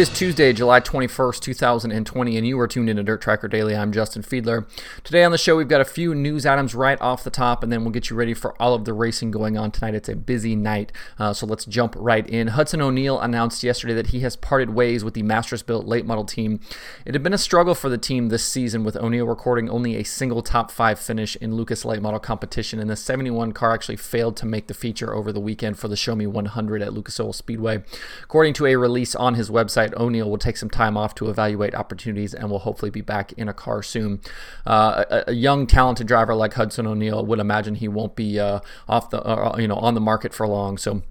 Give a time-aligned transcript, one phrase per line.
[0.00, 3.74] greatest Tuesday, July 21st, 2020, and you are tuned into Dirt Tracker Daily.
[3.74, 4.68] I'm Justin Fiedler.
[5.02, 7.72] Today on the show, we've got a few news items right off the top, and
[7.72, 9.94] then we'll get you ready for all of the racing going on tonight.
[9.94, 12.48] It's a busy night, uh, so let's jump right in.
[12.48, 16.60] Hudson O'Neal announced yesterday that he has parted ways with the MastersBilt late model team.
[17.06, 20.02] It had been a struggle for the team this season, with O'Neal recording only a
[20.02, 24.36] single top five finish in Lucas late model competition, and the 71 car actually failed
[24.36, 27.32] to make the feature over the weekend for the Show Me 100 at Lucas Oil
[27.32, 27.82] Speedway.
[28.22, 31.30] According to a release on his website, website, O'Neal will take some time off to
[31.30, 34.20] evaluate opportunities and will hopefully be back in a car soon.
[34.66, 38.60] Uh, a, a, young, talented driver like Hudson O'Neal would imagine he won't be uh,
[38.88, 40.76] off the uh, you know on the market for long.
[40.76, 41.02] So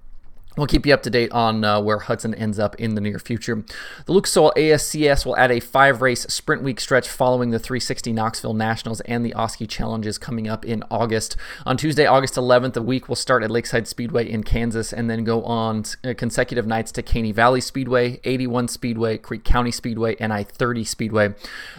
[0.56, 3.20] We'll keep you up to date on uh, where Hudson ends up in the near
[3.20, 3.62] future.
[4.06, 8.12] The Lucas Oil ASCS will add a five race sprint week stretch following the 360
[8.12, 11.36] Knoxville Nationals and the Oski Challenges coming up in August.
[11.64, 15.22] On Tuesday, August 11th, the week will start at Lakeside Speedway in Kansas and then
[15.22, 20.32] go on uh, consecutive nights to Caney Valley Speedway, 81 Speedway, Creek County Speedway, and
[20.32, 21.32] I 30 Speedway.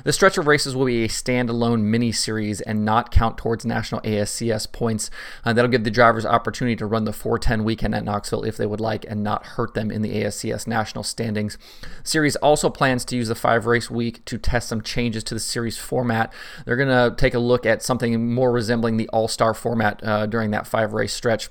[0.05, 3.99] The stretch of races will be a standalone mini series and not count towards national
[4.01, 5.11] ASCS points.
[5.43, 8.67] Uh, that'll give the drivers opportunity to run the 410 weekend at Knoxville if they
[8.67, 11.57] would like and not hurt them in the ASCS national standings.
[12.03, 15.39] Series also plans to use the five race week to test some changes to the
[15.39, 16.31] series format.
[16.65, 20.27] They're going to take a look at something more resembling the All Star format uh,
[20.27, 21.49] during that five race stretch.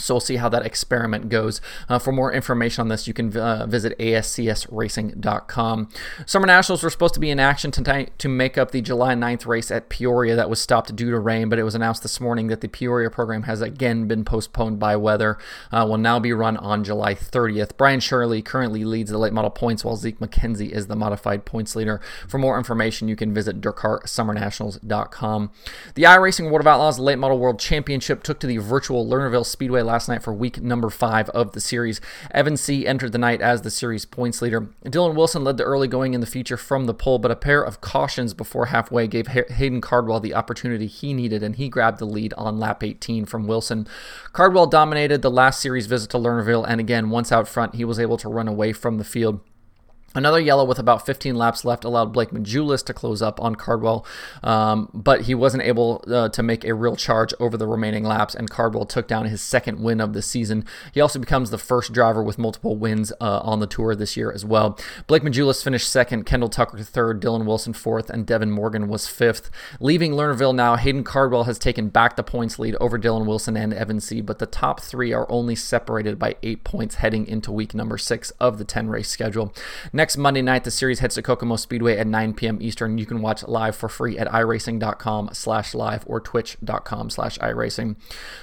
[0.00, 1.60] So we'll see how that experiment goes.
[1.88, 5.88] Uh, for more information on this, you can uh, visit ascsracing.com.
[6.26, 9.46] Summer Nationals were supposed to be in action tonight to make up the July 9th
[9.46, 12.48] race at Peoria that was stopped due to rain, but it was announced this morning
[12.48, 15.38] that the Peoria program has again been postponed by weather.
[15.70, 17.76] Uh, will now be run on July 30th.
[17.76, 21.76] Brian Shirley currently leads the late model points, while Zeke McKenzie is the modified points
[21.76, 22.00] leader.
[22.28, 25.50] For more information, you can visit DirtCarSummerNationals.com.
[25.94, 29.82] The iRacing World of Outlaws Late Model World Championship took to the virtual Lernerville Speedway
[29.90, 32.00] last night for week number five of the series.
[32.30, 32.86] Evan C.
[32.86, 34.68] entered the night as the series points leader.
[34.84, 37.60] Dylan Wilson led the early going in the feature from the pole, but a pair
[37.60, 42.04] of cautions before halfway gave Hayden Cardwell the opportunity he needed, and he grabbed the
[42.04, 43.88] lead on lap 18 from Wilson.
[44.32, 47.98] Cardwell dominated the last series visit to Lernerville, and again, once out front, he was
[47.98, 49.40] able to run away from the field.
[50.12, 54.04] Another yellow with about 15 laps left allowed Blake Majulis to close up on Cardwell,
[54.42, 58.34] um, but he wasn't able uh, to make a real charge over the remaining laps,
[58.34, 60.64] and Cardwell took down his second win of the season.
[60.92, 64.32] He also becomes the first driver with multiple wins uh, on the tour this year
[64.32, 64.76] as well.
[65.06, 69.48] Blake Majulis finished second, Kendall Tucker third, Dylan Wilson fourth, and Devin Morgan was fifth.
[69.78, 73.72] Leaving Lernerville now, Hayden Cardwell has taken back the points lead over Dylan Wilson and
[73.72, 77.74] Evan C., but the top three are only separated by eight points heading into week
[77.74, 79.54] number six of the 10 race schedule.
[80.00, 82.56] Next Monday night, the series heads to Kokomo Speedway at 9 p.m.
[82.62, 82.96] Eastern.
[82.96, 87.96] You can watch live for free at iRacing.com slash live or twitch.com slash iRacing.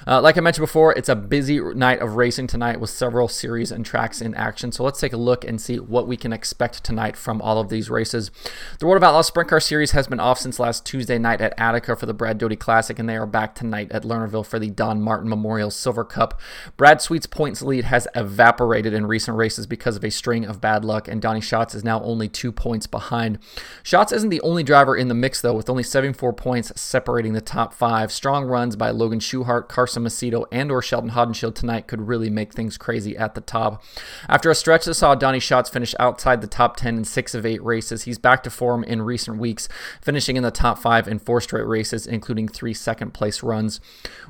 [0.06, 3.72] Uh, like I mentioned before, it's a busy night of racing tonight with several series
[3.72, 4.72] and tracks in action.
[4.72, 7.70] So let's take a look and see what we can expect tonight from all of
[7.70, 8.30] these races.
[8.78, 11.56] The World of Outlaws Sprint Car Series has been off since last Tuesday night at
[11.58, 14.70] Attica for the Brad Doty Classic, and they are back tonight at Lernerville for the
[14.70, 16.40] Don Martin Memorial Silver Cup.
[16.78, 20.86] Brad Sweet's points lead has evaporated in recent races because of a string of bad
[20.86, 23.40] luck, and Donny Schatz is now only two points behind.
[23.84, 27.42] Schatz isn't the only driver in the mix, though, with only 74 points separating the
[27.42, 28.12] top five.
[28.12, 32.54] Strong runs by Logan Schuchart, Carson Macedo, and or Sheldon Haudenschild tonight could really make
[32.54, 33.84] things crazy at the top.
[34.28, 37.46] After a stretch that saw Donny Schatz finish outside the top 10 in six of
[37.46, 39.70] eight races, he's back to form in recent weeks,
[40.02, 43.80] finishing in the top five in four straight races, including three second place runs.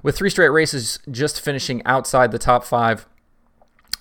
[0.03, 3.07] With three straight races just finishing outside the top five,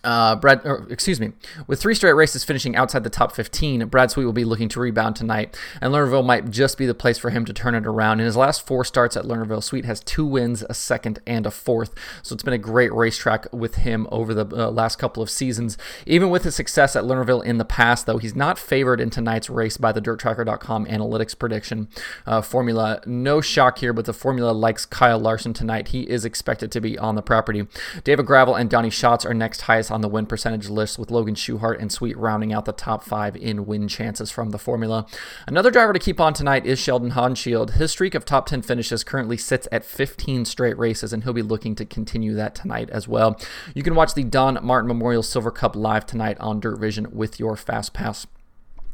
[0.06, 1.32] uh, Brad, or, excuse me,
[1.66, 4.80] with three straight races finishing outside the top 15, Brad Sweet will be looking to
[4.80, 8.20] rebound tonight, and Lernerville might just be the place for him to turn it around.
[8.20, 11.50] In his last four starts at Lernerville, Sweet has two wins, a second, and a
[11.50, 15.28] fourth, so it's been a great racetrack with him over the uh, last couple of
[15.28, 15.76] seasons.
[16.06, 19.50] Even with his success at Lernerville in the past, though, he's not favored in tonight's
[19.50, 21.88] race by the DirtTracker.com analytics prediction
[22.26, 23.00] uh, formula.
[23.06, 25.88] No shock here, but the formula likes Kyle Larson tonight.
[25.88, 27.66] He is expected to be on the property.
[28.04, 31.80] David Gravel and Donny Schatz are next highest the win percentage list, with Logan Schuchart
[31.80, 35.06] and Sweet rounding out the top five in win chances from the formula.
[35.46, 37.74] Another driver to keep on tonight is Sheldon Haudenschild.
[37.74, 41.42] His streak of top 10 finishes currently sits at 15 straight races, and he'll be
[41.42, 43.40] looking to continue that tonight as well.
[43.74, 47.38] You can watch the Don Martin Memorial Silver Cup live tonight on Dirt Vision with
[47.38, 48.26] your Fast Pass.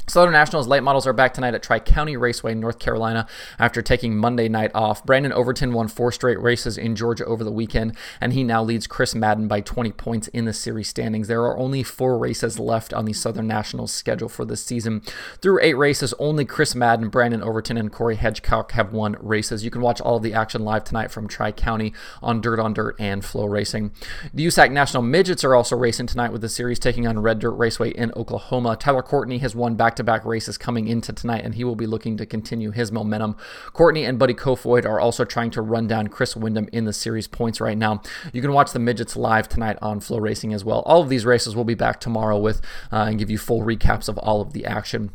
[0.08, 3.26] Southern Nationals late models are back tonight at Tri County Raceway, North Carolina,
[3.58, 5.04] after taking Monday night off.
[5.06, 8.88] Brandon Overton won four straight races in Georgia over the weekend, and he now leads
[8.88, 11.28] Chris Madden by 20 points in the series standings.
[11.28, 15.02] There are only four races left on the Southern Nationals schedule for this season.
[15.40, 19.64] Through eight races, only Chris Madden, Brandon Overton, and Corey Hedgecock have won races.
[19.64, 22.74] You can watch all of the action live tonight from Tri County on Dirt on
[22.74, 23.92] Dirt and FloRacing.
[24.34, 27.52] The USAC National Midgets are also racing tonight with the series taking on Red Dirt
[27.52, 28.76] Raceway in Oklahoma.
[28.76, 31.86] Tyler Courtney has won back to back races coming into tonight, and he will be
[31.86, 33.36] looking to continue his momentum.
[33.72, 37.26] Courtney and Buddy Kofoid are also trying to run down Chris Windom in the series
[37.26, 38.02] points right now.
[38.32, 40.80] You can watch the midgets live tonight on FloRacing as well.
[40.80, 42.60] All of these races will be back tomorrow with
[42.92, 45.10] uh, and give you full recaps of all of the action.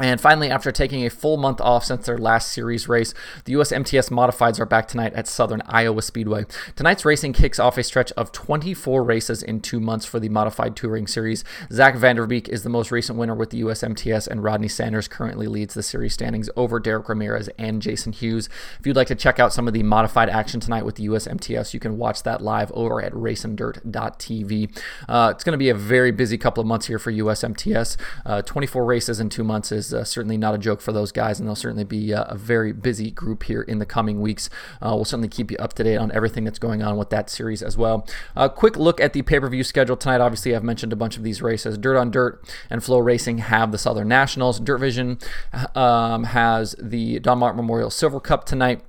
[0.00, 3.14] And finally, after taking a full month off since their last series race,
[3.46, 6.46] the US MTS Modifieds are back tonight at Southern Iowa Speedway.
[6.76, 10.76] Tonight's racing kicks off a stretch of 24 races in two months for the Modified
[10.76, 11.42] Touring Series.
[11.72, 15.48] Zach Vanderbeek is the most recent winner with the US MTS, and Rodney Sanders currently
[15.48, 18.48] leads the series standings over Dereck Ramirez and Jason Hughes.
[18.78, 21.26] If you'd like to check out some of the modified action tonight with the US
[21.26, 24.78] MTS, you can watch that live over at racindirt.tv.
[25.08, 27.96] Uh, it's going to be a very busy couple of months here for US MTS.
[28.24, 31.38] Uh, 24 races in two months is uh, certainly not a joke for those guys,
[31.38, 34.48] and they'll certainly be uh, a very busy group here in the coming weeks.
[34.80, 37.30] Uh, we'll certainly keep you up to date on everything that's going on with that
[37.30, 38.06] series as well.
[38.36, 40.20] A quick look at the pay per view schedule tonight.
[40.20, 41.78] Obviously, I've mentioned a bunch of these races.
[41.78, 44.60] Dirt on Dirt and FloRacing have the Southern Nationals.
[44.60, 45.18] Dirt Vision
[45.74, 48.82] um, has the Don Martin Memorial Silver Cup tonight.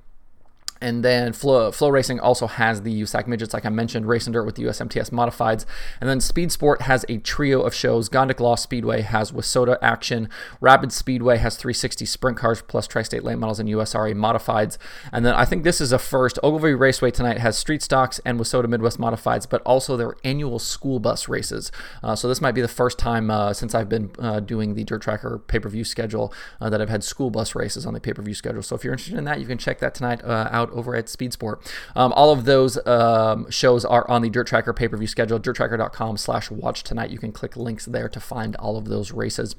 [0.80, 4.54] And then Flow, Racing also has the USAC midgets, like I mentioned, Racing Dirt with
[4.54, 5.66] the USMTS modifieds.
[6.00, 8.08] And then Speed Sport has a trio of shows.
[8.08, 10.28] Gondik Law Speedway has WISSOTA Action.
[10.60, 14.78] Rapid Speedway has 360 sprint cars plus Tri State late models and USRA modifieds.
[15.12, 16.38] And then I think this is a first.
[16.42, 20.98] Ogilvie Raceway tonight has street stocks and WISSOTA Midwest modifieds, but also their annual school
[20.98, 21.70] bus races.
[22.02, 24.84] Uh, so this might be the first time uh, since I've been uh, doing the
[24.84, 28.00] Dirt Tracker pay per view schedule uh, that I've had school bus races on the
[28.00, 28.62] pay per view schedule.
[28.62, 31.08] So if you're interested in that, you can check that tonight uh, out over at
[31.08, 31.72] Speed Sport.
[31.94, 35.38] Um, all of those um, shows are on the Dirt Tracker pay per view schedule,
[35.38, 37.10] dirttracker.com slash watch tonight.
[37.10, 39.56] You can click links there to find all of those races.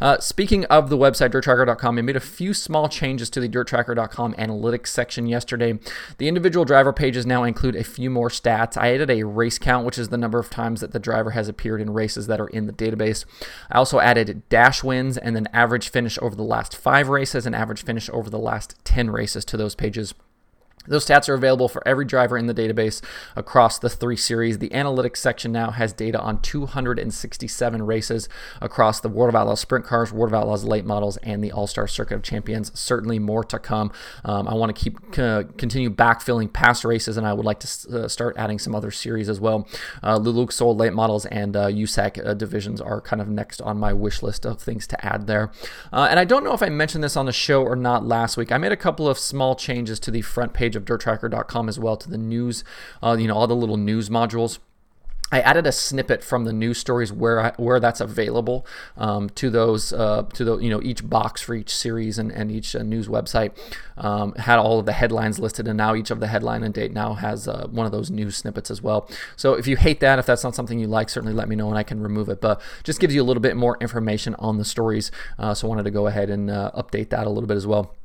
[0.00, 4.34] Uh, speaking of the website, dirttracker.com, I made a few small changes to the dirttracker.com
[4.34, 5.78] analytics section yesterday.
[6.18, 8.76] The individual driver pages now include a few more stats.
[8.76, 11.48] I added a race count, which is the number of times that the driver has
[11.48, 13.24] appeared in races that are in the database.
[13.70, 17.54] I also added dash wins and then average finish over the last five races and
[17.54, 20.14] average finish over the last 10 races to those pages.
[20.86, 23.02] Those stats are available for every driver in the database
[23.36, 24.58] across the three series.
[24.58, 28.28] The analytics section now has data on 267 races
[28.60, 31.66] across the World of Outlaws Sprint Cars, World of Outlaws Late Models, and the All
[31.66, 32.70] Star Circuit of Champions.
[32.78, 33.92] Certainly more to come.
[34.24, 38.04] Um, I want to keep uh, continue backfilling past races, and I would like to
[38.04, 39.68] uh, start adding some other series as well.
[40.02, 43.78] Uh, Lucas Oil Late Models and uh, USAC uh, divisions are kind of next on
[43.78, 45.50] my wish list of things to add there.
[45.92, 48.36] Uh, and I don't know if I mentioned this on the show or not last
[48.36, 48.52] week.
[48.52, 51.78] I made a couple of small changes to the front page page of dirttracker.com as
[51.78, 52.64] well to the news,
[53.02, 54.58] uh, you know, all the little news modules.
[55.32, 58.64] I added a snippet from the news stories where I, where that's available
[58.96, 62.52] um, to those uh, to the you know each box for each series and, and
[62.52, 63.50] each uh, news website
[63.96, 66.92] um, had all of the headlines listed and now each of the headline and date
[66.92, 69.10] now has uh, one of those news snippets as well.
[69.34, 71.68] So if you hate that, if that's not something you like, certainly let me know
[71.68, 72.40] and I can remove it.
[72.40, 75.10] But just gives you a little bit more information on the stories.
[75.38, 77.66] Uh, so I wanted to go ahead and uh, update that a little bit as
[77.66, 77.96] well.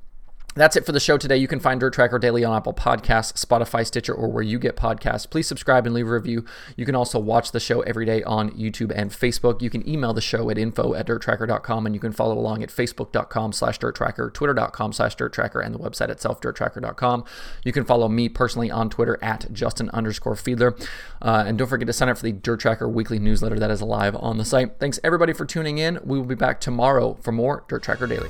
[0.59, 1.37] That's it for the show today.
[1.37, 4.75] You can find Dirt Tracker daily on Apple Podcasts, Spotify, Stitcher, or where you get
[4.75, 5.29] podcasts.
[5.29, 6.43] Please subscribe and leave a review.
[6.75, 9.61] You can also watch the show every day on YouTube and Facebook.
[9.61, 12.67] You can email the show at info at dirttracker.com and you can follow along at
[12.67, 17.23] facebook.com slash dirttracker, twitter.com slash dirttracker, and the website itself, dirttracker.com.
[17.63, 20.77] You can follow me personally on Twitter at Justin underscore Fiedler.
[21.21, 23.81] Uh, and don't forget to sign up for the Dirt Tracker weekly newsletter that is
[23.81, 24.77] live on the site.
[24.77, 25.99] Thanks everybody for tuning in.
[26.03, 28.27] We will be back tomorrow for more Dirt Tracker Daily.